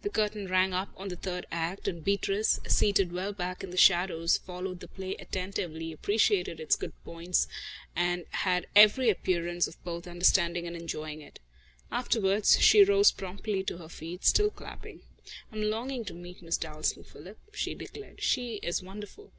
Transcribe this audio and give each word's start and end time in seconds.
The 0.00 0.08
curtain 0.08 0.48
rang 0.48 0.72
up 0.72 0.94
on 0.96 1.08
the 1.08 1.16
third 1.16 1.44
act, 1.52 1.86
and 1.88 2.02
Beatrice, 2.02 2.58
seated 2.66 3.12
well 3.12 3.34
back 3.34 3.62
in 3.62 3.68
the 3.68 3.76
shadows, 3.76 4.38
followed 4.38 4.80
the 4.80 4.88
play 4.88 5.14
attentively, 5.16 5.92
appreciated 5.92 6.58
its 6.58 6.74
good 6.74 6.94
points 7.04 7.48
and 7.94 8.24
had 8.30 8.66
every 8.74 9.10
appearance 9.10 9.68
of 9.68 9.76
both 9.84 10.06
understanding 10.06 10.66
and 10.66 10.74
enjoying 10.74 11.20
it. 11.20 11.38
Afterwards, 11.92 12.58
she 12.60 12.82
rose 12.82 13.12
promptly 13.12 13.62
to 13.64 13.76
her 13.76 13.90
feet, 13.90 14.24
still 14.24 14.48
clapping. 14.50 15.02
"I'm 15.52 15.60
longing 15.64 16.06
to 16.06 16.14
meet 16.14 16.40
Miss 16.40 16.56
Dalstan, 16.56 17.04
Philip," 17.04 17.38
she 17.52 17.74
declared. 17.74 18.22
"She 18.22 18.60
is 18.62 18.82
wonderful. 18.82 19.34